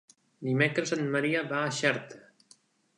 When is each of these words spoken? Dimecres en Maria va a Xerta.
Dimecres 0.47 0.95
en 0.97 1.05
Maria 1.17 1.45
va 1.55 1.63
a 1.69 1.77
Xerta. 1.83 2.59